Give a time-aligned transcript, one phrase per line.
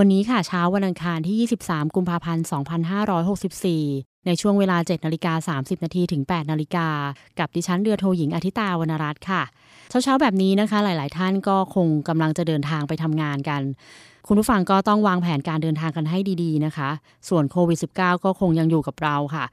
[0.00, 2.44] วันนี้ค่ะเช้าวันอังคารที่ 23 กุมภาพันธ์
[3.70, 6.88] 2564 ในช่วงเวลา 7 นาฬิกา 30 นาทีถึง 8 นาฬิกา
[7.38, 9.42] กับดิฉันเรือโทหญิงอธิตาวรรณรัตน์ค่ะ
[9.88, 13.62] เช้าๆ แบบนี้นะคะ หลาย ๆ ท่านก็คงกำลังจะเดินทางไปทำงานกัน
[14.26, 16.90] คุณผู้ฟังก็ต้องวางแผนการเดินทางกันให้ดีๆ นะคะ
[17.28, 19.44] ส่วนโควิด -19 ก็คงยังอยู่กับเราค่ะ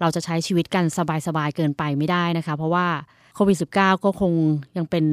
[0.00, 0.84] เราจะใช้ชีวิตกัน
[1.26, 2.86] สบายๆ เกินไปไม่ได้นะคะ เพราะว่า
[3.34, 4.32] โควิด -19 ก็คง
[4.76, 5.04] ยังเป็น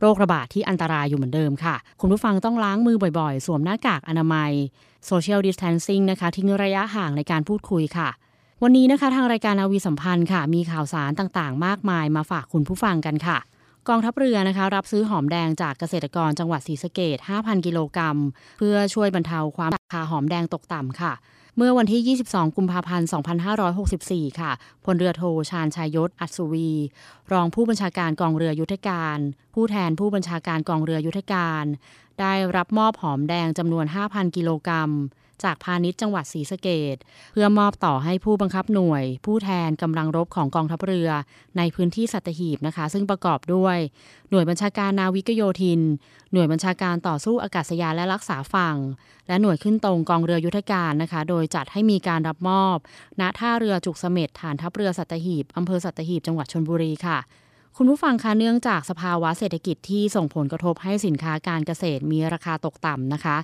[0.00, 4.52] โรคระบาดที่อันตรายอยู่เหมือนเดิมค่ะ คุณผู้ฟังต้องล้างมือบ่อยๆ สวมหน้ากากอนามัย
[5.10, 8.08] Social Distancing นะคะ ทิ้งระยะห่างในการพูดคุยค่ะ
[8.62, 13.38] วันนี้นะคะ ทางรายการนาวีสัมพันธ์ค่ะ มีข่าวสารต่างๆ มากมายมาฝากคุณผู้ฟังกันค่ะ
[13.88, 18.18] กองทัพเรือนะคะ รับซื้อหอมแดงจากเกษตรกรจังหวัดศรีสะเกด5,000 กิโลกรัม
[18.58, 21.12] เพื่อช่วยบรรเทาความราคาหอมแดงตกต่ำค่ะ
[21.60, 23.08] เมื่อวันที่ 22 กุมภาพันธ์
[23.74, 24.52] 2564 ค่ะ
[24.84, 26.70] พลเรือโทชาญชายยศ อัศวี
[27.32, 29.18] รองผู้บัญชาการกองเรือยุทธการ
[29.54, 31.64] ผู้แทนผู้บัญชาการกองเรือยุทธการ
[32.20, 34.90] ได้รับมอบหอมแดงจำนวน 5,000 กิโลกรัม
[35.44, 36.96] จากพาณิชย์จังหวัดศรีสะเกด
[37.32, 41.10] เพื่อมอบต่อให้ผู้บังคับหน่วย ผู้แทนกำลังรบของกองทัพเรือ
[41.58, 43.76] ในพื้นที่สัตหีบนะคะ ซึ่งประกอบด้วย
[44.30, 45.80] หน่วยบัญชาการนาวิกโยธิน
[46.32, 48.76] หน่วยบัญชาการต่อสู้อากาศยานและรักษาฝั่ง
[49.28, 52.76] และหน่วยขึ้นตรงกองเรือยุทธการนะคะ โดยจัดให้มีการรับมอบ
[53.20, 57.18] ณท่าเรือจุกเสม็ดฐานทัพเรือสัตหีบอำเภอสัตหีบจังหวัดชนบุรีค่ะ
[57.80, 63.36] คุณผู้ฟังคะเนื่องจากสภาวะเศรษฐกิจที่ส่งผลกระทบให้สินค้าการเกษตรมีราคาตกต่ำนะคะ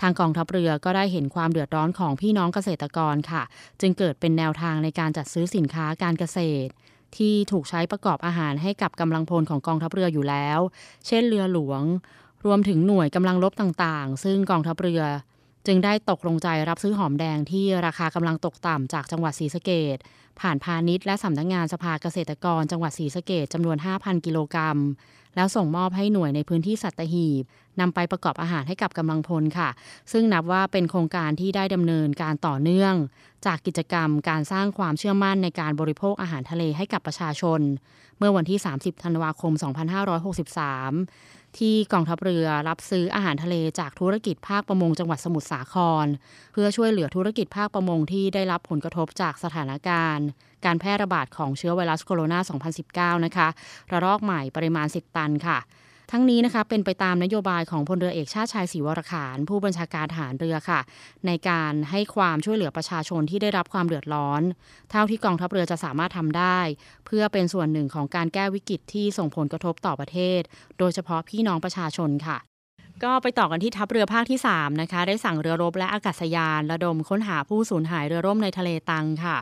[0.00, 3.42] ทางกองทัพเรือก็ได้เห็นความเดือดร้อนของพี่น้องเกษตรกรค่ะ
[3.80, 6.70] จึงเกิดเป็นแนวทางในการจัดซื้อสินค้าการเกษตร
[7.16, 10.58] ที่ถูกใช้ประกอบอาหารให้กับกำลังพลของกองทัพเรืออยู่แล้ว
[11.06, 11.82] เช่นเรือหลวง
[12.46, 15.02] รวมถึงหน่วยกำลังลบต่างๆ ซึ่งกองทัพเรือ
[15.70, 19.96] จึงได้ตกลงใจรับซื้อหอมแดงที่ราคากำลังตกต่ำจากจังหวัดศรีสะเกด
[20.40, 24.78] ผ่านพาณิชย์และสำนักงงานสภาเกษตรกร จังหวัดศรีสะเกดจำนวน 5,000 กิโลกรัม
[25.36, 27.44] แล้วส่งมอบให้หน่วยในพื้นที่สัตหีบ
[27.80, 29.68] นำไปประกอบอาหารให้กับกำลังพลค่ะ
[30.12, 32.94] ซึ่งนับว่าเป็นโครงการที่ได้ดำเนินการต่อเนื่อง
[33.46, 37.60] จากกิจกรรมการสร้างความเชื่อมั่นในการบริโภคอาหารทะเลให้กับประชาชน
[38.18, 39.52] เมื่อวันที่ 30 ธันวาคม
[40.68, 45.74] 2563 ที่กองทัพเรือรับซื้ออาหารทะเลจากธุรกิจภาคประมงจังหวัดสมุทรสาค
[46.04, 46.06] ร
[46.52, 50.26] เพื่อช่วยเหลือธุรกิจภาคประมงที่ได้รับผลกระทบจากสถานการณ์
[50.64, 53.48] การแพร่ระบาดของเชื้อไวรัสโคโรนา 2019 นะคะ
[53.92, 55.58] ระลอกใหม่ปริมาณ 10 ตันค่ะ
[56.12, 60.80] ทั้งนี้นะคะเป็นไปตามนโยบายของพลเรือเอกชาติชายศรีวรขานผู้บัญชาการฐานเรือค่ะ
[61.26, 64.42] ในการให้ความช่วยเหลือประชาชนที่ได้รับความเดือดร้อน
[64.90, 66.58] เท่าที่กองทัพเรือจะสามารถทำได้
[67.06, 70.40] เพื่อเป็นส่วนหนึ่งของการแก้วิกฤตที่ส่งผลกระทบต่อประเทศ
[70.78, 72.38] โดยเฉพาะพี่น้องประชาชนค่ะ
[73.04, 79.36] ก็ไปต่อกันที่ทัพเรือภาคที่ 3 นะคะ ได้สั่งเรือรบและอากาศยาน ระดมค้นหาผู้สูญหายเรือร่มในทะเลตังค่ะ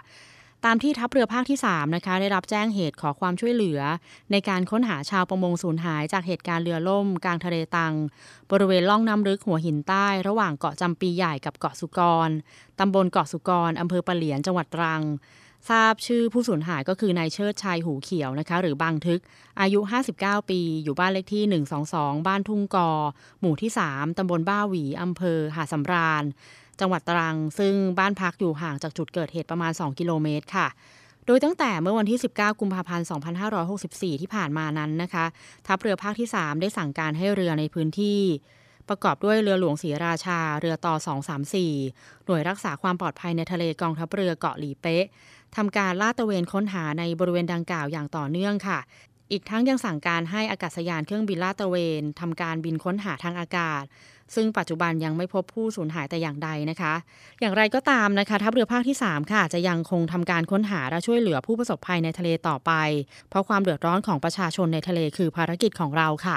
[0.65, 3.81] ตามที่ทัพเรือภาคที่ 3 นะคะ ได้รับแจ้งเหตุขอความช่วยเหลือ
[4.33, 7.95] ในการค้นหาชาวประมงสูญหายจากเหตุการณ์เรือล่ม กลางทะเลตัง
[8.51, 12.31] บริเวณล่องน้ำลึกหัวหินใต้ ระหว่างเกาะจำปีใหญ่กับเกาะสุกร
[12.79, 15.03] ตำบลเกาะสุกรอำเภอปะเหลียนจังหวัดตรัง
[15.69, 19.21] ทราบชื่อผู้สูญหายก็คือนายเชิดชัยหูเขียวนะคะ หรือบางทึก
[19.61, 19.81] อายุ
[20.17, 22.91] 59 ปี อยู่บ้านเลขที่ 122 บ้านทุ่งกอ
[23.41, 26.25] หมู่ที่ 3ตำบลบ้าหวีอำเภอหาดสำราญ
[26.81, 30.67] จังหวัดตรัง ซึ่งบ้านพักอยู่ห่างจากจุดเกิดเหตุประมาณ 2 กิโลเมตรค่ะ
[31.27, 33.07] โดยตั้งแต่เมื่อวันที่ 19 กุมภาพันธ์
[33.63, 35.25] 2564 ที่ผ่านมานั้นนะคะ
[35.67, 38.21] ทัพเรือภาคที่ 3 ได้สั่งการให้เรือในพื้นที่
[38.89, 40.95] ประกอบด้วยเรือหลวงศรีราชา เรือต่อ
[41.61, 45.05] 234 หน่วยรักษาความปลอดภัยในทะเลกองทัพเรือเกาะหลีเป๊ะ
[45.57, 48.79] ทำการลาดตระเวนค้นหาในบริเวณดังกล่าวอย่างต่อเนื่องค่ะ
[49.33, 53.85] อีกทั้งยังสั่งการให้อากาศยานเครื่องบินลาดตระเวนทำการบินค้นหาทางอากาศ
[54.35, 56.95] ซึ่งปัจจุบันยังไม่พบผู้สูญหายแต่อย่างใดนะคะ
[57.41, 62.73] อย่างไรก็ตามนะคะทัพเรือภาคที่ 3 ค่ะ จะยังคงทำการค้นหาและช่วยเหลือผู้ประสบภัยในทะเลต่อไป
[63.29, 66.37] เพราะความเดือดร้อนของประชาชนในทะเลคือภารกิจของเราค่ะ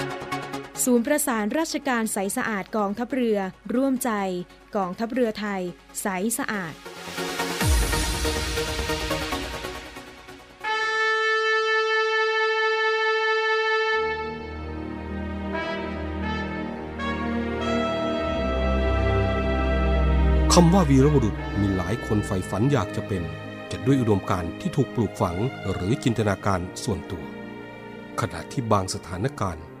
[0.83, 3.39] ศูนย์ประสานราชการใสสะอาดกองทัพเรือ
[3.75, 4.11] ร่วมใจ
[4.75, 5.61] กองทัพเรือไทย
[6.01, 6.07] ใส
[6.37, 6.73] สะอาด
[20.53, 23.23] คำว่าวีรบุรุษมีหลายคนใฝ่ฝันอยากจะเป็น
[23.71, 25.37] จะด้วยอุดมการณ์ที่ถูกปลูกฝัง
[25.71, 27.23] หรือจินตนาการส่วนตัว
[28.21, 29.63] ขณะที่บางสถานการณ์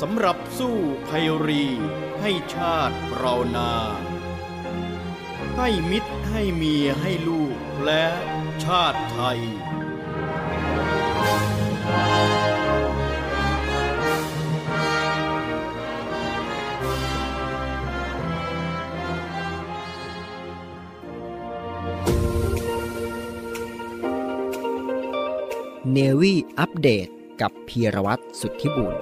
[0.00, 0.76] สำหรับสู้
[1.08, 1.66] ภัยรี
[2.20, 3.72] ให้ชาติเรานา
[5.56, 8.04] ให้มิตรให้เมียให้ลูกและ
[8.64, 9.40] ชาติไทย
[25.92, 27.08] เนวี่อัปเดต
[27.42, 28.94] กับพีรวัตรสุทธิบุญ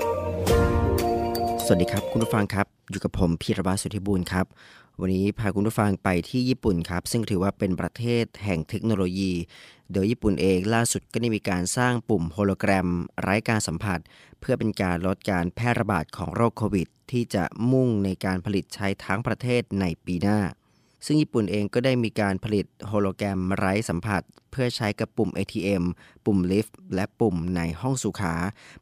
[1.65, 4.47] สวัสดีครับ คุณผู้ฟังครับ อยู่กับผมพีรวัตรสุทธิบุญครับ
[5.01, 9.33] วันนี้พาคุณผู้ฟังไปที่ญี่ปุ่นครับ ซึ่งถือว่าเป็นประเทศแห่งเทคโนโลยี
[9.93, 12.89] โดยญี่ปุ่นเองล่าสุดก็ได้มีการสร้างปุ่มโฮโลแกรม
[13.21, 13.99] ไร้การสัมผัส
[14.41, 20.39] เพื่อเป็นการลดการแพร่ระบาดของโรคโควิด ที่จะมุ่งในการผลิตใช้ทั้งประเทศในปีหน้า
[21.05, 25.85] ซึ่งญี่ปุ่นเองก็ได้มีการผลิตโฮโลแกรมไร้สัมผัส เพื่อใช้กับปุ่ม ATM
[26.25, 28.35] ปุ่มลิฟต์และปุ่มในห้องสุขา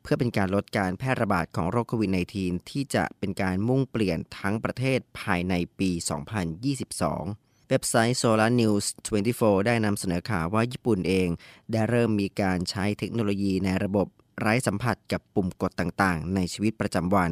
[0.02, 8.86] เพื่อเป็นการลดการแพร่ระบาดของโรคโควิด -19 ที่จะเป็นการมุ่งเปลี่ยนทั้งประเทศภายในปี 2022เว็บไซต์ Solar News
[9.26, 11.28] 24 ได้นำเสนอข่าวว่าญี่ปุ่นเอง
[11.72, 14.08] ได้เริ่มมีการใช้เทคโนโลยีในระบบ
[14.40, 17.30] ไร้สัมผัสกับปุ่มกดต่างๆ ในชีวิตประจำวัน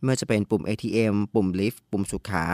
[0.00, 2.44] ไม่ว่าจะเป็นปุ่ม ATM ปุ่มลิฟต์ปุ่มสุขา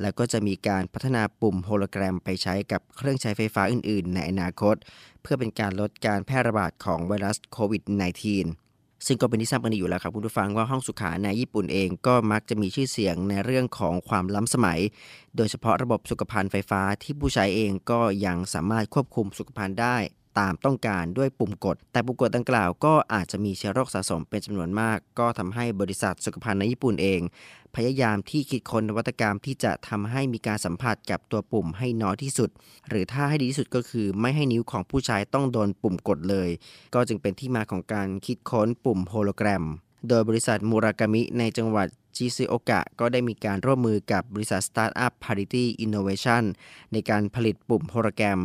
[0.00, 4.76] แล้วก็จะมีการพัฒนาปุ่มโฮโลแกรมไปใช้กับเครื่องใช้ไฟฟ้าอื่น ๆ ในอนาคต
[5.22, 14.80] เพื่อเป็นการลดการแพร่ระบาดของไวรัสโควิด -19 ซึ่งก็เป็นที่ทราบกันดีอยู่แล้วครับคุณผู้ฟังว่าห้องสุขาในญี่ปุ่นเองก็มักจะมีชื่อเสียงในเรื่องของความล้ำสมัย
[15.36, 19.96] โดยเฉพาะระบบสุขภัณฑ์ไฟฟ้าที่ผู้ใช้เองก็ยังสามารถควบคุมสุขภัณฑ์ได้
[20.38, 27.20] ตามต้องการด้วยปุ่มกด แต่ปุ่มกดดังกล่าวก็อาจจะมีเชื้อโรคสะสมเป็นจำนวนมาก ก็ทำให้บริษัทสุขภัณฑ์ในญี่ปุ่นเอง
[27.76, 32.50] พยายามที่คิดค้นนวัตกรรมที่จะทำให้มีการสัมผัสกับตัวปุ่มให้น้อยที่สุด
[32.88, 36.48] หรือถ้าให้ดีที่สุดก็คือไม่ให้นิ้วของผู้ใช้ต้องโดนปุ่มกดเลย
[36.94, 39.64] ก็จึงเป็นที่มาของการคิดค้นปุ่มโฮโลแกรม
[40.08, 46.44] โดยบริษัทมูรากามิในจังหวัดชิซูโอกะก็ได้มีการร่วมมือกับบริษัทสตาร์ทอัพ Parity Innovation
[46.92, 48.40] ในการผลิตปุ่มโฮโลแกรม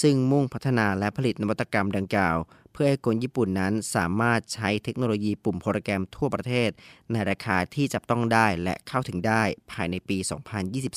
[0.00, 2.36] ซึ่งมุ่งพัฒนาและผลิตนวัตกรรมดังกล่าว
[2.72, 6.70] เพื่อให้คนญี่ปุ่นนั้นสามารถใช้เทคโนโลยีปุ่มโฮโลแกรมทั่วประเทศ
[7.12, 10.18] ในราคาที่จับต้องได้และเข้าถึงได้ภายในปี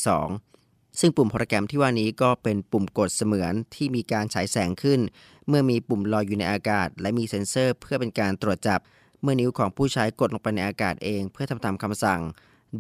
[0.10, 5.00] 2022ซึ่งปุ่มโปรแกรมที่ว่านี้ก็เป็นปุ่มกดเสมือนที่มีการฉายแสงขึ้น
[5.48, 8.80] เมื่อมีปุ่มลอยอยู่ในอากาศ และมีเซ็นเซอร์เพื่อเป็นการตรวจจับ
[9.24, 12.22] เมื่อนิ้วของผู้ใช้กดลงไปในอากาศเอง เพื่อทำตามคำสั่ง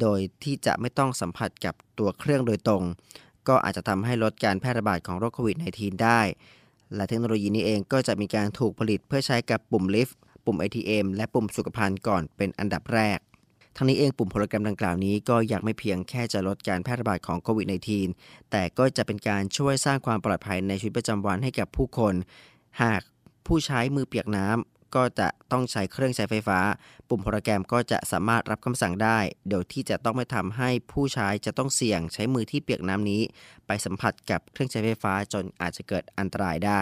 [0.01, 2.83] โดยที่จะไม่ต้องสัมผัสกับตัวเครื่องโดยตรง
[3.47, 6.21] ก็อาจจะทำให้ลดการแพร่ระบาดของโรคโควิด -19 ได้
[6.95, 13.19] และเทคโนโลยีนี้เองก็จะมีการถูกผลิตเพื่อใช้กับปุ่มลิฟต์ปุ่ม ATM และปุ่มสุขภัณฑ์ก่อนเป็นอันดับแรก
[13.75, 17.67] ทั้งนี้เองปุ่มโปรแกรมดังกล่าวนี้ก็อยากไม่เพียงแค่จะลดการแพร่ระบาดของโควิด
[18.09, 22.13] -19 แต่ก็จะเป็นการช่วยสร้างความปลอดภัยในชีวิตประจำวันให้กับผู้คน
[22.81, 23.01] หาก
[23.47, 26.59] ผู้ใช้มือเปียกน้ำ ก็จะต้องใช้เครื่องใช้ไฟฟ้า
[27.09, 29.19] ปุ่มโปรแกรมก็จะสามารถรับคำสั่งได้
[29.49, 33.21] โดยที่จะต้องไม่ทำให้ผู้ใช้จะต้องเสี่ยงใช้มือที่เปียกน้ำนี้
[33.67, 36.81] ไปสัมผัสกับเครื่องใช้ไฟฟ้าจนอาจจะเกิดอันตรายได้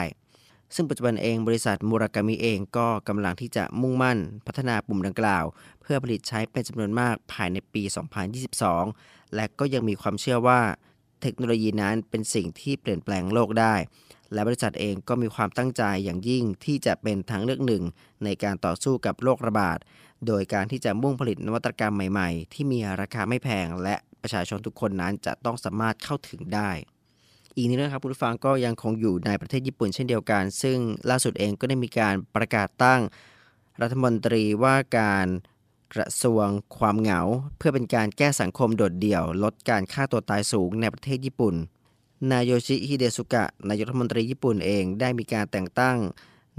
[0.76, 5.46] ซึ่งปัจจุบันเองบริษัทมูรากามิเองก็กำลังที่จะมุ่งมั่นพัฒนาปุ่มดังกล่าว
[5.82, 7.84] เพื่อผลิตใช้เป็นจำนวนมากภายในปี
[8.60, 10.62] 2022 และก็ยังมีความเชื่อว่า
[11.22, 13.76] เทคโนโลยีนั้นเป็นสิ่งที่เปลี่ยนแปลงโลกได้
[14.34, 17.84] และบริษัทเองก็มีความตั้งใจอย่างยิ่งที่จะเป็นทางเลือกหนึ่ง
[18.24, 19.78] ในการต่อสู้กับโรคระบาด
[20.28, 26.70] โดยการที่จะมุ่งผลิตนวัตกรรมใหม่ๆ ที่มีราคาไม่แพง และประชาชนทุกคนนั้นจะต้องสามารถเข้าถึงได้
[27.56, 30.78] อีกนิดนะครับคุณผู้ฟังก็ยังคงอยู่ในประเทศญี่ปุ่นเช่นเดียวกัน ซึ่ง
[31.10, 33.02] ล่าสุดเองก็ได้มีการประกาศตั้ง
[33.82, 35.28] รัฐมนตรีว่าการ
[35.94, 36.48] กระทรวง
[36.78, 37.22] ความเหงา
[37.58, 41.56] เพื่อเป็นการแก้สังคมโดดเดี่ยว ลดการฆ่าตัวตายสูงในประเทศญี่ปุ่น
[42.30, 45.98] นายโยชิฮิเดะ ซูงะ นายกรัฐมนตรีญี่ปุ่นเองได้มีการแต่งตั้ง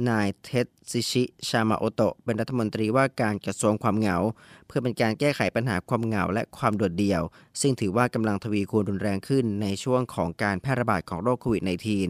[0.09, 4.17] นายเท็ตสึชิ ซากาโมโตะเป็นรัฐมนตรีว่าการกระทรวงความเหงา
[4.67, 7.23] เพื่อเป็นการแก้ไขปัญหาความเหงาและความโดดเดี่ยว
[7.61, 11.63] ซึ่งถือว่ากำลังทวีคูณรุนแรงขึ้นในช่วงของการแพร่ระบาดของโรคโควิด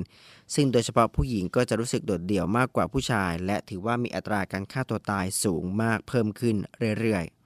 [0.02, 6.56] -19 ซึ่งโดยเฉพาะผู้หญิงก็จะรู้สึกโดดเดี่ยวมากกว่าผู้ชาย และถือว่ามีอัตราการฆ่าตัวตายสูงมากเพิ่มขึ้น
[7.00, 7.41] เรื่อยๆ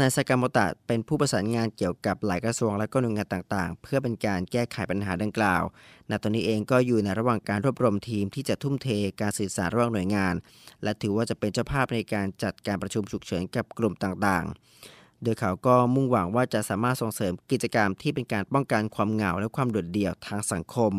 [0.00, 5.62] นายสากามตะเป็นผู้ประสานงานเกี่ยวกับหลายกระทรวงและก็หน่วยงานต่างๆ เพื่อเป็นการแก้ไขปัญหาดังกล่าว
[6.10, 8.88] ณตอนนี้เองก็อยู่ในระหว่างการรวบรวมทีมที่จะทุ่มเท
[9.20, 10.34] การสื่อสารระหว่างหน่วยงาน
[10.82, 20.92] และถือว่าจะเป็นเจ้าภาพในการจัดการประชุมฉุกเฉินกับกลุ่มต่างๆโดยเขาก็มุ่งหวังว่าจะสามารถส่งเสริมกิจกรรมที่เป็นการป้องกันความเหงาและความโดดเดี่ยวทางสังคม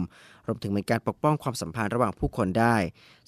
[0.47, 2.75] รวมถึงเป็นการปกป้องความสัมพันธ์ระหว่างผู้คนได้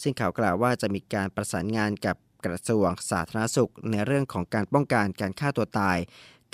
[0.01, 2.15] ซึ่งเขากล่าวว่าจะมีการประสานงานกับ
[2.45, 5.97] กระทรวงสาธารณสุข ในเรื่องของการป้องกันการฆ่าตัวตาย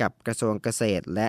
[0.01, 1.27] กับกระทรวงเกษตร และ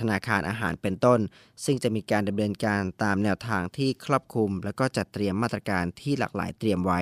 [0.00, 1.20] ธนาคารอาหารเป็นต้น
[1.64, 7.00] ซึ่งจะมีการดำเนินการตามแนวทางที่ครอบคลุม และก็จัดเตรียมมาตรการที่หลากหลายเตรียมไว้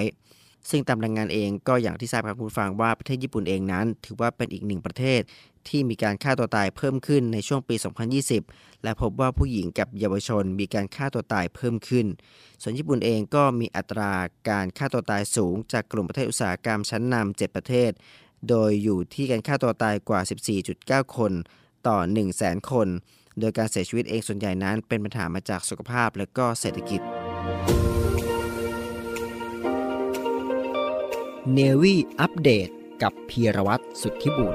[0.70, 5.20] ซึ่งตามรายงานเองก็อย่างที่ทราบครับคุณผู้ฟังว่าประเทศญี่ปุ่นเองนั้น ถือว่าเป็นอีกหนึ่งประเทศ
[5.68, 7.76] ที่มีการฆ่าตัวตายเพิ่มขึ้นในช่วงปี
[8.28, 12.06] 2020 และพบว่าผู้หญิงกับเยาวชนมีการฆ่าตัวตายเพิ่มขึ้น
[12.62, 14.12] ส่วนญี่ปุ่นเองก็มีอัตรา
[14.48, 17.90] การฆ่าตัวตายสูง จากกลุ่มประเทศอุตสาหกรรมชั้นนำ7ประเทศ
[18.48, 20.20] โดยอยู่ที่การฆ่าตัวตายกว่า
[20.68, 21.32] 14.9 คน
[21.86, 21.98] ต่อ
[22.32, 22.88] 100,000 คน
[23.40, 27.00] โดยการเสียชีวิตเองส่วนใหญ่นั้นเป็นปัญหามาจากสุขภาพและก็เศรษฐกิจ
[31.52, 32.68] เนวี่อัปเดต
[33.02, 34.54] กับพีรวัตรสุทธิบุญ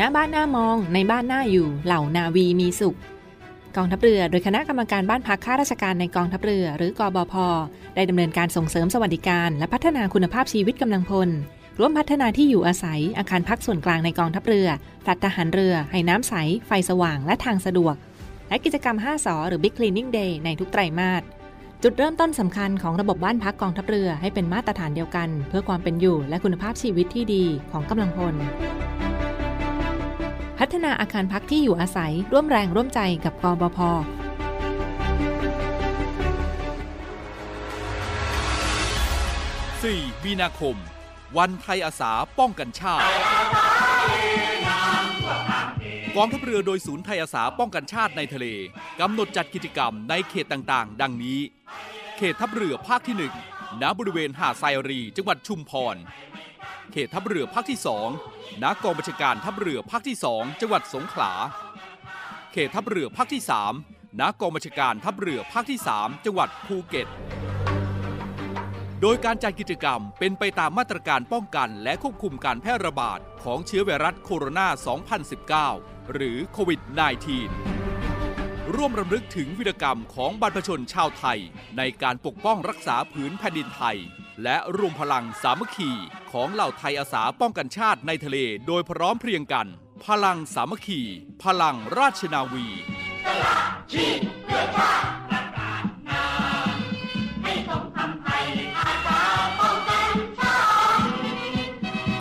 [0.00, 2.96] ณบ้านหน้ามองในบ้านหน้าอยู่เหล่านาวีมีสุข
[3.76, 7.34] กองทัพเรือโดยคณะกรรมการบ้านพักข้าราชการในกองทัพเรือ หรือกอบพ
[7.94, 11.28] ได้ดำเนินการส่งเสริมสวัสดิการ และพัฒนาคุณภาพชีวิตกำลังพล
[11.78, 14.68] ร่วมพัฒนาที่อยู่อาศัย อาคารพักส่วนกลางในกองทัพเรือ
[15.02, 16.34] แฟลตทหารเรือ ให้น้ำใส
[16.66, 17.94] ไฟสว่างและทางสะดวก
[18.48, 21.22] และกิจกรรม 5สอหรือ Big Cleaning Day ในทุกไตรมาส
[21.82, 28.36] จุดเริ่มต้นสำคัญของระบบบ้านพักกองทัพเรือให้เป็นมาตรฐานเดียวกัน เพื่อความเป็นอยู่และคุณภาพชีวิตที่ดีของกำลังพล
[30.62, 33.88] พัฒนาอาคารพักที่อยู่อาศัยร่วมแรงร่วมใจกับกบพ4
[40.24, 40.76] มีนาคม
[41.36, 43.02] วันไทยอาสาป้องกันชาติ
[46.16, 48.46] กองทัพเรือโดยศูนย์ไทยอาสาป้องกันชาติในทะเล
[49.00, 51.38] กำหนดจัดกิจกรรมในเขตต่างๆ ดังนี้
[52.16, 53.16] เขตทัพเรือภาคที่
[53.48, 55.96] 1ณบริเวณหาดไซรี จังหวัดชุมพร
[56.92, 57.78] เขตทัพเรือภาคที่
[58.20, 61.32] 2ณกองบัญชาการทัพเรือภาคที่ 2 จังหวัดสงขลา
[62.52, 63.42] เขตทัพเรือภาคที่
[63.80, 67.08] 3ณกองบัญชาการทัพเรือภาคที่ 3 จังหวัดภูเก็ต
[69.00, 74.66] โดยการจัดกิจกรรมเป็นไปตามมาตรการป้องกันและควบคุมการแพร่ระบาดของเชื้อไวรัสโคโรนา
[75.60, 76.80] 2019 หรือโควิด
[77.58, 81.38] -19 ร่วมรำลึกถึงวีรกรรมของบรรพชนชาวไทย
[81.78, 83.98] ในการปกป้องรักษาผืนแผ่นดินไทย
[84.42, 85.90] และรวมพลังสามัคคี
[86.32, 89.66] ของเหล่าไทยอาสาป้องกันชาติในทะเลโดยพร้อมเพรียงกัน
[90.06, 91.00] พลังสามัคคี
[91.44, 92.66] พลังราชนาวี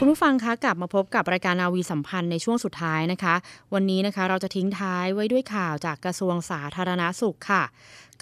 [0.02, 3.36] คุณผู้ฟังคะกลับมาพบกับรายการนาวีสัมพันธ์ในช่วงสุดท้ายนะคะ
[3.74, 7.64] วันนี้นะคะเราจะทิ้งท้ายไว้ด้วยข่าวจากกระทรวงสาธารณาสุขค่ะ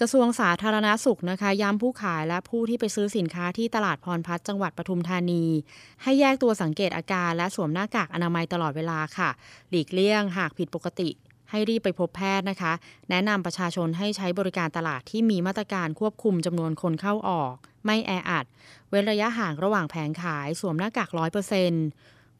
[0.00, 5.44] กระทรวงสาธารณาสุขนะคะย้ำผู้ขายและผู้ที่ไปซื้อสินค้าที่ตลาดพรพัฒน์จังหวัดปทุมธานี
[6.02, 9.30] ให้แยกตัวสังเกตอาการและสวมหน้ากากอนามัยตลอดเวลาค่ะ
[9.70, 11.10] หลีกเลี่ยงหากผิดปกติ
[11.50, 12.72] ให้รีบไปพบแพทย์นะคะ
[13.10, 18.46] แนะนำประชาชนให้ใช้บริการตลาดที่มีมาตรการควบคุมจำนวนคนเข้าออก ไม่แออัด
[18.90, 21.86] เว้นระยะห่างระหว่างแผงขาย สวมหน้ากากร้อยเปอร์เซ็นต์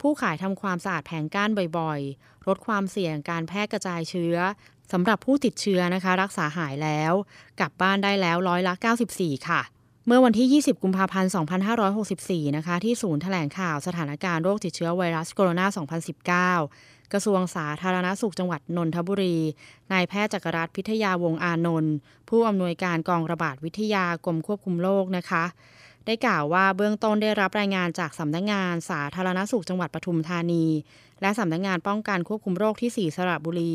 [0.01, 4.37] ผู้ขายทำความสะอาดแผงก้านบ่อยๆ ลดความเสี่ยงการแพร่กระจายเชื้อ
[4.93, 7.13] สำหรับผู้ติดเชื้อนะคะ รักษาหายแล้ว
[7.61, 8.75] กลับบ้านได้แล้วร้อยละ
[9.11, 9.61] 94 ค่ะ
[10.07, 11.31] เมื่อวันที่ 20 กุมภาพันธ์
[11.95, 15.67] 2564 นะคะ ที่ศูนย์แถลงข่าวสถานการณ์โรคติดเชื้อไวรัสโคโรนา
[16.65, 19.37] 2019 กระทรวงสาธารณสุขจังหวัดนนทบุรี
[19.93, 21.95] นายแพทย์จักรรัตน์พิทยาวงอานนท์
[22.29, 25.45] ผู้อำนวยการกองระบาดวิทยากรมควบคุมโรคนะคะ
[26.07, 30.65] ได้กล่าวว่าเบื้องต้นได้รับรายงานจากสำนักงงานสาธารณสุขจังหวัดปทุมธานี
[31.21, 33.75] และสำนักงงานป้องกันควบคุมโรคที่ 4 สระบุรี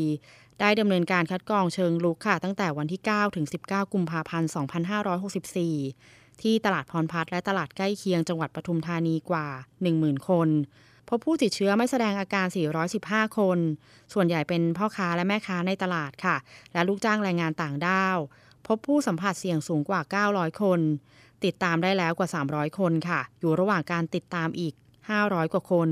[0.60, 4.50] ได้ดำเนินการคัดกรองเชิงลุกค่ะตั้งแต่วันที่ 9 ถึง 19 กุมภาพันธ์
[5.84, 9.46] 2564 ที่ตลาดพรพัฒและตลาดใกล้เคียงจังหวัดปทุมธานีกว่า
[9.86, 10.48] 10,000 คน
[11.08, 12.46] พบผู้ติดเชื้อไม่แสดงอาการ
[12.92, 13.58] 415 คน
[14.12, 16.36] ส่วนใหญ่เป็นพ่อค้าและแม่ค้าในตลาดค่ะ
[16.72, 18.18] และลูกจ้างแรงงานต่างด้าว
[18.66, 20.00] พบผู้สัมผัสเสี่ยงสูงกว่า
[20.32, 20.80] 900 คน
[21.44, 24.74] ติดตามได้แล้วกว่า 300 คนค่ะ อยู่ระหว่างการติดตามอีก
[25.24, 25.88] 500 กว่าคน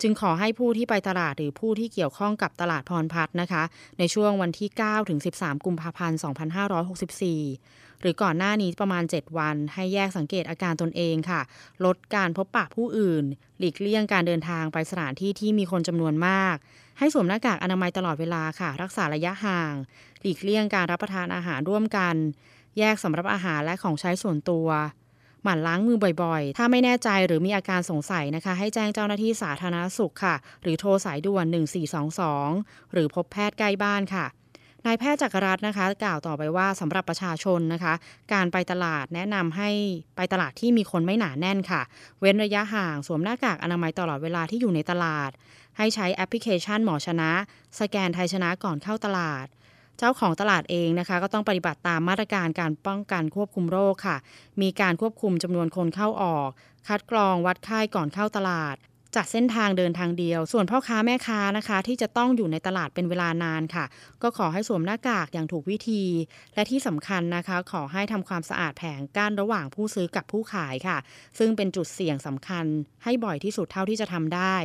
[0.00, 3.62] จึงขอให้ผู้ที่ไปตลาดหรือผู้ที่เกี่ยวข้องกับตลาดพรพัฒน์นะคะ
[3.98, 6.18] ในช่วงวันที่9ถึง13 กุมภาพันธ์
[7.30, 11.40] 2564 หรือก่อนหน้านี้ประมาณ 7 วัน ให้แยกสังเกตอาการตนเองค่ะ
[11.84, 13.24] ลดการพบปะผู้อื่น
[13.58, 16.56] หลีกเลี่ยงการเดินทางไปสถานที่ที่มีคนจำนวนมาก
[16.98, 19.74] ให้สวมหน้ากากอนามัยตลอดเวลาค่ะ รักษาระยะห่าง
[20.20, 22.14] หลีกเลี่ยงการรับประทานอาหารร่วมกัน
[22.78, 24.68] แยกสำหรับอาหารและของใช้ส่วนตัว
[25.42, 31.44] หมั่นล้างมือบ่อยๆ ถ้าไม่แน่ใจหรือมีอาการสงสัยนะคะ ให้แจ้งเจ้าหน้าที่สาธารณสุขค่ะ หรือโทรสายด่วน
[32.18, 34.26] 1422 หรือพบแพทย์ใกล้บ้านค่ะ
[34.86, 37.94] นายแพทย์จักรรัตน์นะคะ กล่าวต่อไปว่าสำหรับประชาชนนะคะ
[38.32, 39.70] การไปตลาดแนะนำให้
[40.16, 41.82] ไปตลาดที่มีคนไม่หนาแน่นค่ะ
[42.20, 45.30] เว้นระยะห่างสวมหน้ากากอนามัยตลอดเวลาที่อยู่ในตลาด
[45.78, 47.30] ให้ใช้แอปพลิเคชันหมอชนะ
[47.80, 49.46] สแกนไทยชนะก่อนเข้าตลาด
[50.02, 54.16] เจ้าของตลาดเองนะคะ ก็ต้องปฏิบัติตามมาตรการการป้องกันควบคุมโรคค่ะ
[54.62, 56.48] มีการควบคุมจำนวนคนเข้าออก
[56.88, 58.76] คัดกรองวัดไข้ก่อนเข้าตลาด
[59.16, 63.84] จัดเส้นทางเดินทางเดียว ส่วนพ่อค้าแม่ค้านะคะ ที่จะต้องอยู่ในตลาดเป็นเวลานานค่ะ
[64.22, 66.04] ก็ขอให้สวมหน้ากากอย่างถูกวิธี
[66.54, 70.98] และที่สำคัญนะคะ ขอให้ทำความสะอาดแผงกั้นระหว่างผู้ซื้อกับผู้ขายค่ะ
[71.38, 72.66] ซึ่งเป็นจุดเสี่ยงสำคัญ
[73.04, 74.56] ให้บ่อยที่สุดเท่าที่จะทำได้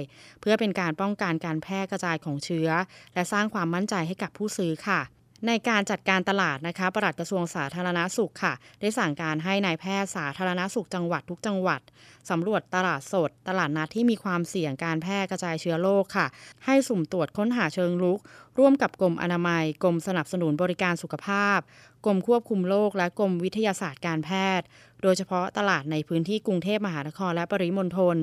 [0.41, 2.69] เพื่อเป็นการป้องกันการแพร่กระจายของเชื้อ
[3.13, 5.01] และสร้างความมั่นใจให้กับผู้ซื้อค่ะ
[5.47, 11.81] ในการจัดการตลาดนะคะปลัดกระทรวงสาธารณาสุขค่ะ ได้สั่งการให้นายแพทย์สาธารณาสุขจังหวัดทุกจังหวัด
[12.29, 16.27] สำรวจตลาดสด ตลาดนัดที่มีความเสี่ยงการแพร่กระจายเชื้อโรคค่ะ
[16.65, 18.19] ให้สุ่มตรวจค้นหาเชิงลุก
[18.59, 21.59] ร่วมกับกรมอนามัย กรมสนับสนุนบริการสุขภาพ
[22.05, 24.65] กรมควบคุมโรคและกรมวิทยาศาสตร์การแพทย์
[25.05, 28.17] โดยเฉพาะตลาดในพื้นที่กรุงเทพมหานครและปริมณฑล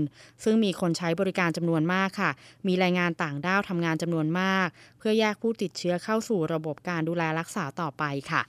[0.45, 2.31] ซึ่งมีคนใช้บริการจำนวนมากค่ะ
[2.67, 4.69] มีแรงงานต่างด้าวทำงานจำนวนมาก
[4.99, 8.43] เพื่อแยกผู้ติดเชื้อเข้าสู่ระบบการดูแลรักษาต่อไปค่ะ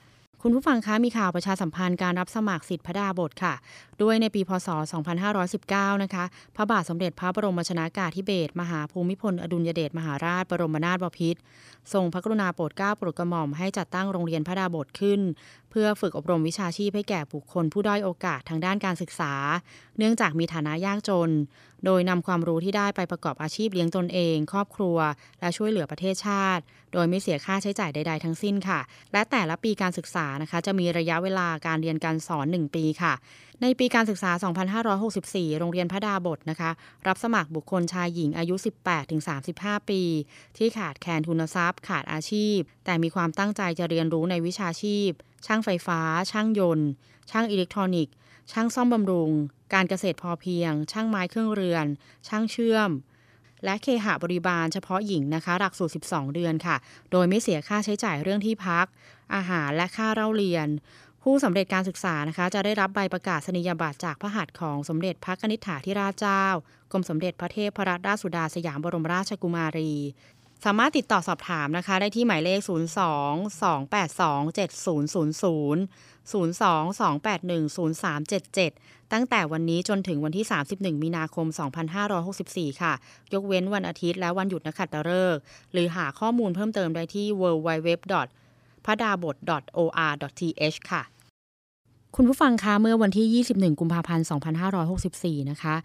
[0.45, 3.53] คุณผู้ฟังคะมีข่าวประชาสัมพันธ์การรับสมัครสิทธิพระดาบทค่ะ
[4.01, 4.67] ด้วยในปีพศ
[5.35, 11.39] 2519 นะคะ พระบาทสมเด็จพระบรมชนากาธิเบศรมหาภูมิพล อดุลยเดชมหาราชบรมนาถบพิตร
[11.93, 15.21] ทรงพระกรุณาโปรดเกล้าโปรดกระหม่อมให้จัดตั้งโรงเรียนพระดาบทขึ้น
[15.75, 19.33] เพื่อฝึกอบรมวิชาชีพให้แก่บุคคลผู้ด้อยโอกาสทางด้านการศึกษา
[19.97, 21.29] เนื่องจากมีฐานะยากจน
[21.85, 24.97] โดยนำความรู้ที่ได้ไปประกอบอาชีพเลี้ยงตนเอง ครอบครัว
[25.39, 28.79] และช่วยเหลือประเทศชาติ โดยไม่เสียค่าใช้จ่ายใด ๆ ทั้งสิ้นค่ะ
[29.13, 33.13] และแต่ละปีการศึกษานะคะ จะมีระยะเวลาการเรียนการสอน 1 ปีค่ะ
[33.61, 34.31] ในปีการศึกษา
[34.95, 36.71] 2564 โรงเรียนพระดาบทนะคะ
[37.07, 38.55] รับสมัครบุคคลชายหญิงอายุ
[39.21, 40.01] 18-35 ปี
[40.57, 45.11] ที่ขาดแคลนทุนทรัพย์ ขาดอาชีพ แต่มีความตั้งใจจะเรียนรู้ในวิชาชีพ
[45.45, 45.99] ช่างไฟฟ้า
[46.31, 46.89] ช่างยนต์
[47.31, 48.13] ช่างอิเล็กทรอนิกส์
[48.51, 49.31] ช่างซ่อมบำรุง
[49.73, 51.85] การเกษตรพอเพียง ช่างไม้เครื่องเรือน
[52.27, 52.89] ช่างเชื่อม
[53.65, 56.75] และเคหะบริบาลเฉพาะหญิงนะคะ หลักสูตร 12 เดือนค่ะ
[57.11, 58.85] โดยไม่เสียค่าใช้จ่ายเรื่องที่พัก
[59.35, 60.67] อาหารและค่าเล่าเรียน
[61.23, 66.45] ผู้สำเร็จการศึกษานะคะ จะได้รับใบประกาศนียบัตรจากพระหัตถ์ของสมเด็จพระนิษฐาธิราชเจ้า
[66.91, 69.93] กรมสมเด็จพระเทพรัตนราชสุดาสยามบรมราชกุมารี
[70.63, 72.73] สามารถติดต่อสอบถามนะคะ ได้ที่หมายเลข 02 282
[74.57, 75.77] 7000
[76.31, 76.63] 02
[77.01, 77.77] 281
[78.27, 81.47] 0377 ตั้งแต่วันนี้จนถึงวันที่ 31 มีนาคม
[82.13, 82.93] 2564 ค่ะ
[83.33, 87.89] ยกเว้นวันอาทิตย์และวันหยุดนักขัตฤกษ์หรือหาข้อมูลเพิ่มเติมได้ที่ www.
[88.85, 89.35] พระดาบท
[89.77, 91.03] .or.th ค่ะ
[92.15, 94.25] คุณผู้ฟังคะเมื่อวันที่ 21 กุมภาพันธ์
[94.87, 95.75] 2564 นะคะ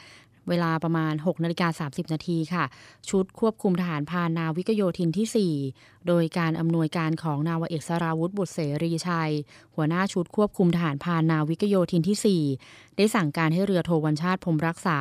[0.48, 2.64] เวลาประมาณ 6นาฬิกา30 นาทีค่ะ
[3.10, 9.32] ชุดควบคุมทหารพานาวิกโยธินที่ 4 โดยการอำนวยการของนาวเอกสราวุธบุตรเสรีชัย
[9.74, 15.00] หัวหน้าชุดควบคุมทหารพานาวิกโยธินที่ 4 ได้สั่งการให้เรือโทวันชาติพรมรักษา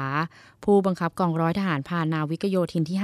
[0.63, 2.97] ผู้บังคับกองร้อยทหารพานาวิกโยธินที่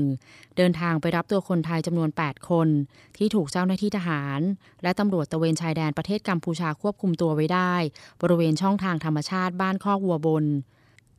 [0.00, 2.68] 541 เดินทางไปรับตัวคนไทยจำนวน 8 คน
[3.16, 4.40] ที่ถูกเจ้าหน้าที่ทหาร
[4.82, 7.74] และตำรวจตะเวนชายแดนประเทศกัมพูชาควบคุมตัวไว้ได้
[8.22, 10.46] บริเวณช่องทางธรรมชาติบ้านคอกวัวบน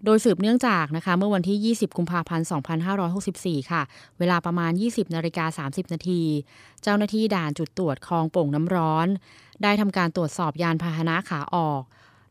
[0.05, 2.47] โดยสืบเนื่องจากนะคะเมื่อวันที่ 20 กุมภาพันธ์
[3.07, 3.81] 2564 ค่ะ
[4.19, 6.21] เวลาประมาณ 20นาฬิกา30 นาที
[6.83, 9.07] เจ้าหน้าที่ด่านจุดตรวจคลองโป่งน้ำร้อน
[9.63, 11.83] ได้ทำการตรวจสอบยานพาหนะขาออก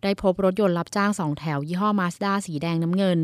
[0.02, 3.20] ได้พบรถยนต์รับจ้างสองแถวยี่ห้อมาสด้าสีแดงน้ำเงิน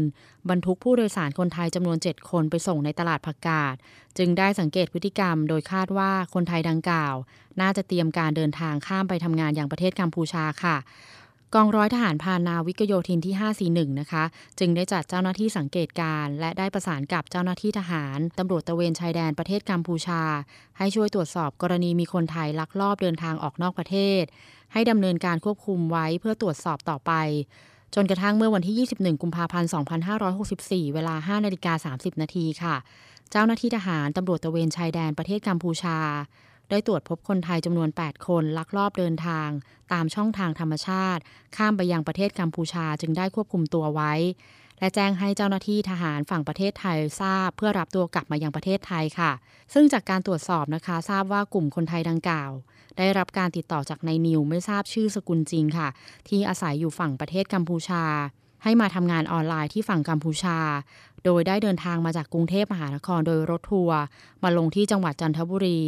[0.51, 3.75] บรรทุกผู้โดยสารคนไทยจำนวน 7 คนไปส่งในตลาดผักกาด
[4.19, 7.15] จึงได้สังเกตพฤติกรรม โดยคาดว่าคนไทยดังกล่าว
[7.61, 10.77] น่าจะเตรียมการเดินทางข้ามไปทำงานอย่างประเทศกัมพูชาค่ะ
[11.55, 13.35] กองร้อยทหารพานาวิกโยธินที่
[13.89, 14.25] 541 นะคะ
[14.59, 20.23] จึงได้จัดเจ้าหน้าที่สังเกตการ และได้ประสานกับเจ้าหน้าที่ทหาร ตำรวจตะเวนชายแดนประเทศกัมพูชา
[20.79, 24.23] ให้ช่วยตรวจสอบกรณีมีคนไทยลักลอบเดินทางออกนอกประเทศ
[24.73, 27.13] ให้ดำเนินการควบคุมไว้เพื่อตรวจสอบต่อไป
[27.95, 29.71] จนกระทั่งเมื่อวันที่ 21 กุมภาพันธ์
[30.31, 32.77] 2564 เวลา 5 นาฬิกา 30 นาทีค่ะ
[33.31, 35.99] เจ้าหน้าที่ทหารตำรวจตะเวนชายแดนประเทศกัมพูชา
[36.70, 39.48] ได้ตรวจพบคนไทยจำนวน 8 คนลักลอบเดินทาง
[39.92, 41.22] ตามช่องทางธรรมชาติ
[41.57, 44.12] ข้ามไปยังประเทศกัมพูชาจึงได้ควบคุมตัวไว้
[44.79, 49.33] และแจ้งให้เจ้าหน้าที่ทหารฝั่งประเทศไทยทราบ เพื่อรับตัวกลับมายังประเทศไทยค่ะ
[49.72, 52.50] ซึ่งจากการตรวจสอบนะคะทราบว่ากลุ่มคนไทยดังกล่าว
[52.98, 55.88] ได้รับการติดต่อจากนายนิวไม่ทราบชื่อสกุลจริงค่ะ
[56.29, 58.05] ที่อาศัยอยู่ฝั่งประเทศกัมพูชา
[58.62, 60.59] ให้มาทำงานออนไลน์ที่ฝั่งกัมพูชา
[61.25, 64.01] โดยได้เดินทางมาจากกรุงเทพมหานครโดยรถทัวร์
[64.42, 65.81] มาลงที่จังหวัดจันทบุรี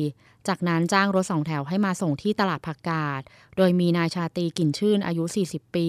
[0.49, 3.23] จากนั้นจ้างรถสองแถวให้มาส่งที่ตลาดผักกาด
[3.57, 5.89] โดยมีนายชาตีกิ่นชื่นอายุ 40 ปี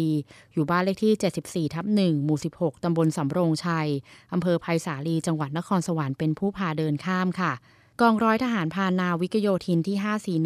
[0.54, 3.89] อยู่บ้านเลขที่ 74 ทับ1หมู่ 16 ตำบลสำโรงชัย
[4.34, 7.54] อำเภอไผ่สาลีจังหวัดนครสวรรค์เป็นผู้พาเดินข้ามค่ะ
[8.04, 9.98] กองร้อยทหารพานาวิกโยธินที่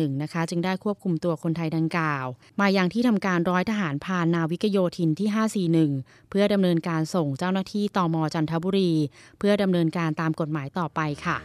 [0.10, 2.26] 541 นะคะ จึงได้ควบคุมตัวคนไทยดังกล่าว
[2.60, 8.92] มายังที่ทำการร้อยทหารพานาวิกโยธินที่ 541 เพื่อดำเนินการส่งเจ้าหน้าที่ตอมจันทบุรี
[9.39, 11.38] เพื่อดำเนินการตามกฎหมายต่อไปค่ะ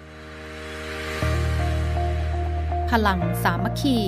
[2.90, 3.98] พลังสามัคคี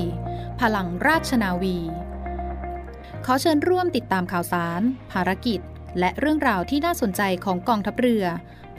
[0.61, 1.77] พลังราชนาวี
[3.25, 4.81] ขอเชิญร่วมติดตามข่าวสาร
[5.13, 5.61] ภารกิจ
[5.99, 8.25] และเรื่องราวที่น่าสนใจของกองทัพเรือ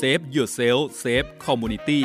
[0.00, 2.02] Save Yourself Save Community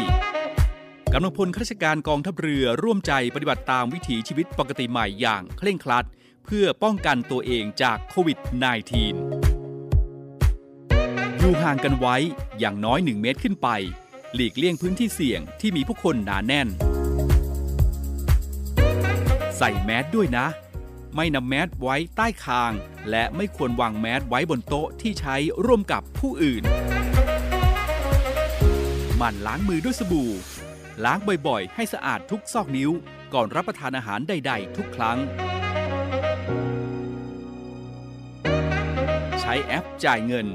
[1.14, 6.06] กำลังพลข้าราชการกองทัพเรือร่วมใจปฏิบัติตามวิถีชีวิตปกติใหม่อย่างเคร่งครัด
[6.46, 8.50] เพื่อป้องกันตัวเองจากโควิด -19
[11.38, 12.16] อยู่ห่างกันไว้
[12.60, 13.68] อย่างน้อย 1 เมตรขึ้นไป
[14.34, 16.68] หลีกเลี่ยงพื้นที่เสี่ยงที่มีผู้คนหนาแน่น
[19.58, 20.46] ใส่แมสด้วยนะ
[21.16, 22.72] ไม่นำแมสไว้ใต้คาง
[23.10, 26.64] และไม่ควรวางแมสก์ไว้บนโต๊ะที่ใช้ร่วมกับผู้อื่น
[29.22, 30.32] หมั่นล้างมือด้วยสบู่
[31.06, 32.92] ล้างบ่อยๆ ให้สะอาดทุกซอกนิ้ว
[33.34, 35.18] ก่อนรับประทานอาหารใด ๆ ทุกครั้ง
[39.40, 40.48] ใช้แอปจ่ายเงิน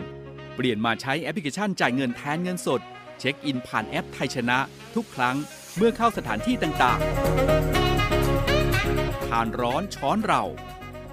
[0.57, 2.81] เปลี่ยนมาใช้แอปพลิเคชันจ่ายเงินแทนเงินสด
[3.18, 4.59] เช็คอินผ่านแอปไทยชนะ
[4.94, 5.37] ทุกครั้ง
[5.77, 10.42] เมื่อเข้าสถานที่ต่างๆ ทานร้อนช้อนเรา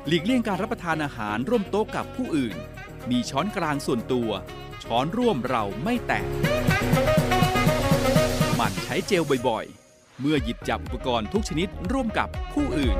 [0.08, 2.56] หลีกเลี่ยงการรับประทานอาหารร่วมโต๊ะกับผู้อื่น
[3.10, 4.30] มีช้อนกลางส่วนตัว
[4.84, 6.30] ช้อนร่วมเราไม่แตก
[8.62, 12.98] มั่นใช้เจลบ่อยๆ เมื่อหยิบจับอุปกรณ์ทุกชนิดร่วมกับผู้อื่น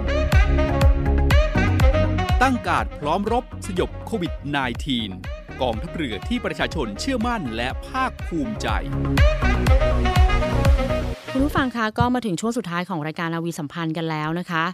[2.42, 4.34] ตั้งการพร้อมรบสยบโควิด
[4.98, 8.68] -19 กองทัพเรือที่ประชาชนเชื่อมั่นและภาคภูมิใจ
[11.32, 14.66] คุณผู้ฟังคะก็มาถึงช่วงสุดท้ายของรายการนาวีสัมพันธ์กันแล้วนะคะ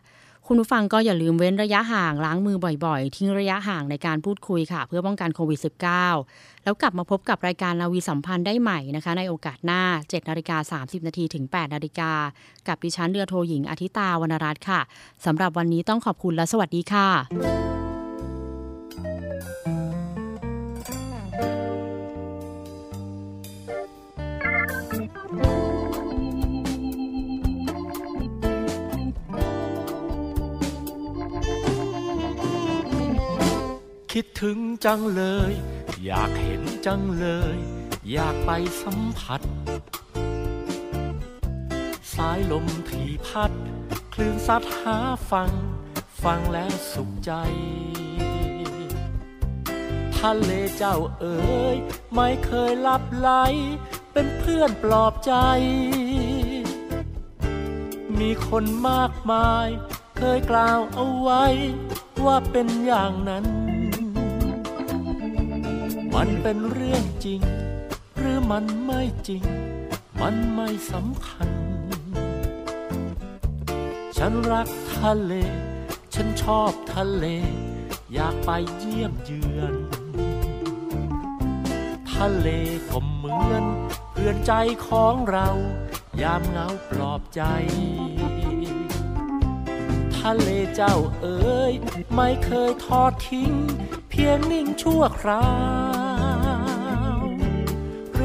[0.49, 5.60] คุณผู้ฟังก็อย่าลืมเว้นระยะห่างล้างมือบ่อยๆ ทิ้งระยะห่างในการพูดคุยค่ะ เพื่อป้องกันโควิด
[6.05, 12.12] -19 แล้วกลับมาพบกับรายการนาวีสัมพันธ์ได้ใหม่นะคะ ในโอกาสหน้า 7นาฬิกา30 นาทีถึง 8นาฬิกา
[12.67, 14.79] กับดิฉันเรือโทหญิงอาทิตาวรรณรัตน์ค่ะ
[15.25, 17.56] สำหรับวันนี้ต้องขอบคุณและสวัสดีค่ะ
[34.19, 35.51] คิดถึงจังเลย
[36.06, 37.58] อยากเห็นจังเลย
[38.12, 38.51] อยากไป
[38.82, 39.41] สัมผัส
[42.13, 43.51] สายลมทีพัด
[44.13, 44.97] คลื่นซัดหา
[45.32, 45.51] ฟัง
[46.23, 47.32] ฟังแล้วสุขใจ
[50.17, 51.75] ทะเลเจ้าเอ๋ย
[52.15, 53.30] ไม่เคยลับไหล
[54.13, 55.34] เป็นเพื่อนปลอบใจ
[58.19, 59.67] มีคนมากมาย
[60.17, 61.45] เคยกล่าวเอาไว้
[62.25, 63.47] ว่าเป็นอย่างนั้น
[66.19, 67.41] มันเป็นเรื่องจริง
[68.17, 69.43] หรือมันไม่จริง
[70.21, 71.49] มันไม่สำคัญ
[74.17, 75.34] ฉันรักทะเล
[76.13, 77.25] ฉันชอบทะเล
[78.13, 79.75] อยากไปเยี่ยมเยือน
[82.13, 82.47] ทะเล
[82.89, 83.63] ก็เหมือน
[84.12, 84.53] เพื่อนใจ
[84.88, 85.49] ของเรา
[86.21, 87.41] ยามเหงาปลอบใจ
[90.17, 91.73] ทะเลเจ้าเอ๋ย
[92.15, 93.53] ไม่เคยทอดทิ้ง
[94.10, 95.47] เพียงนิ่งชั่วครา
[95.87, 95.87] ว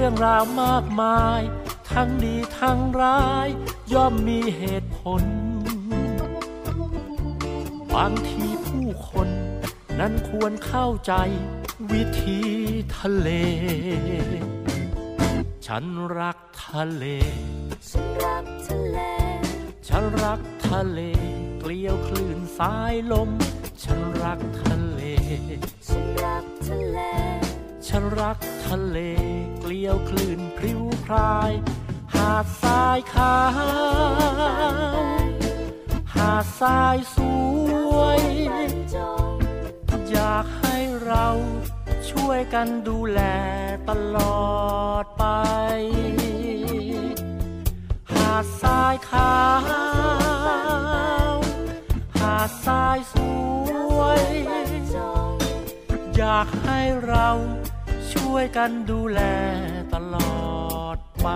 [0.04, 1.40] รื่องราวมากมาย
[1.92, 3.48] ทั้งดีทั้งร้าย
[3.92, 5.22] ย่อมมีเหตุผล
[7.94, 9.28] บางทีผู้คน
[10.00, 11.12] นั้นควรเข้าใจ
[11.90, 12.40] วิธี
[12.98, 13.28] ทะเล
[15.66, 15.84] ฉัน
[16.18, 17.04] รักทะเล
[17.90, 18.98] ฉันรักทะเล
[19.88, 21.00] ฉันรักทะเล
[21.60, 23.30] เกลียวคลื่นสายลม
[23.84, 25.00] ฉันรักทะเล
[25.88, 26.98] ฉันรักทะเล
[27.88, 28.98] ฉันรักทะเล
[29.72, 31.52] เกลียวคลื่นพริ้วพราย
[32.14, 35.00] หาดทรายขาว
[36.14, 37.16] หาดทรายส
[37.92, 38.22] วย
[40.11, 41.26] อยากให้เรา
[42.11, 43.20] ช่วยกันดูแล
[43.88, 44.50] ตลอ
[45.02, 45.24] ดไป
[48.12, 49.37] หาดทรายขา
[51.35, 51.37] ว
[52.18, 53.16] หาดทรายส
[53.98, 54.22] วย
[56.16, 57.28] อยากให้เรา
[58.34, 59.20] วยกันดูแล
[59.94, 60.42] ตลอ
[60.96, 61.28] ดไป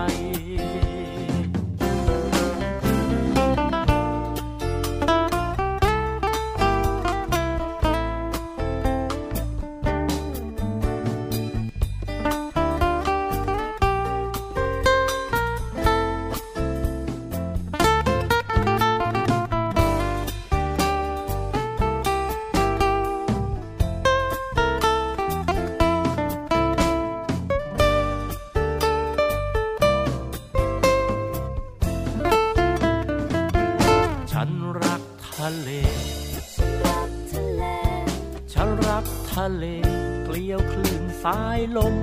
[41.35, 41.95] ายลม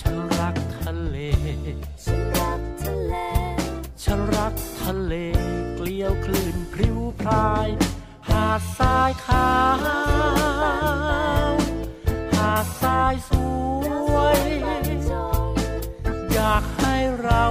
[0.00, 1.16] ฉันรักทะเล
[2.04, 3.14] ฉันรักทะเล
[4.04, 5.14] ฉันรักทะเล
[5.76, 7.68] เกลียวคลื่นพริ้วพราย
[8.28, 9.50] หาดทรายขา
[11.52, 11.54] ว
[12.34, 13.32] หาดทรายส
[14.14, 14.42] วย
[16.32, 17.44] อยากให้เรา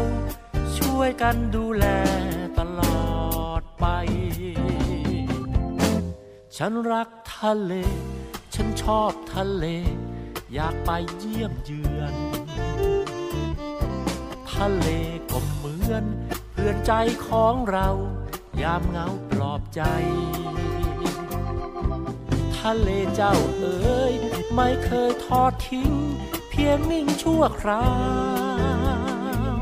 [0.78, 1.86] ช่วยวยกันดูแล
[2.60, 3.86] ตลอดไป
[6.58, 7.74] ฉันรักทะเล
[8.56, 9.66] ฉันชอบทะเล
[10.53, 12.13] อยากไปเยี่ยมเยือน
[14.51, 14.88] ทะเล
[15.31, 16.05] ก็เหมือน
[16.51, 16.93] เพื่อนใจ
[17.27, 17.89] ของเรา
[18.62, 19.81] ยามเหงาปลอบใจ
[22.60, 24.13] ทะเลเจ้าเอ๋ย
[24.55, 25.91] ไม่เคยทอดทิ้ง
[26.49, 27.88] เพียงนิ่งชั่วครา
[29.55, 29.60] ว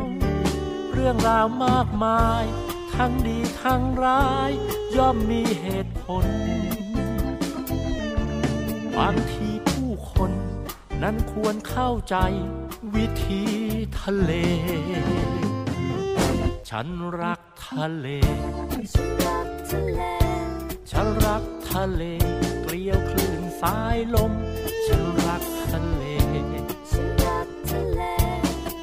[0.91, 2.43] เรื่องราวมากมาย
[2.95, 4.51] ทั้งดีทั้งร้าย
[4.95, 6.25] ย่อมมีเหตุผล
[8.97, 9.44] บางที
[11.03, 12.15] นั้นควรเข้าใจ
[12.95, 13.43] วิธี
[13.99, 14.31] ทะเล
[16.69, 16.87] ฉัน
[17.21, 18.07] รักทะเล
[20.91, 22.03] ฉันรักทะเล
[22.63, 24.31] เกลียวคลื่นสายลม
[24.87, 26.03] ฉันรักทะเล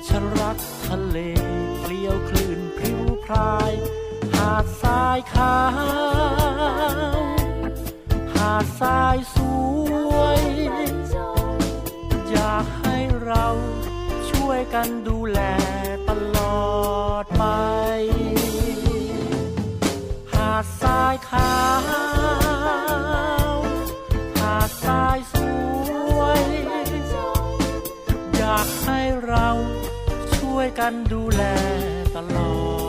[0.08, 1.18] ฉันรักทะเล
[1.80, 3.72] เกลียวคลื่นพริ้วพราย
[4.34, 5.56] หาดทรายขา
[7.16, 7.20] ว
[8.34, 9.36] หาดทรายส
[10.06, 10.11] วย
[13.32, 13.50] เรา
[14.30, 15.40] ช่วยกันดูแล
[16.08, 16.66] ตลอ
[17.22, 17.44] ดไป
[20.32, 21.54] หาดทรายขา
[23.54, 23.56] ว
[24.40, 25.34] หาดทรายส
[26.18, 26.42] วย
[28.36, 29.48] อยากให้เรา
[30.36, 31.42] ช่วยกันดูแล
[32.16, 32.81] ตลอด